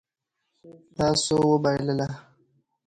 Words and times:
تاسو 0.97 1.33
وبایلله 1.51 2.07